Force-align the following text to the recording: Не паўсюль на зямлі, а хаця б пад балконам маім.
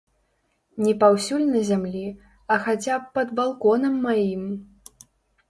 Не 0.85 0.93
паўсюль 1.03 1.43
на 1.55 1.61
зямлі, 1.69 2.01
а 2.55 2.57
хаця 2.65 2.97
б 3.03 3.15
пад 3.19 3.27
балконам 3.43 4.01
маім. 4.09 4.43